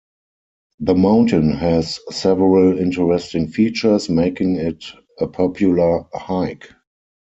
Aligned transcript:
The 0.79 0.95
mountain 0.95 1.51
has 1.51 1.99
several 2.09 2.79
interesting 2.79 3.49
features, 3.49 4.09
making 4.09 4.55
it 4.55 4.83
a 5.19 5.27
popular 5.27 6.05
hike. 6.11 6.71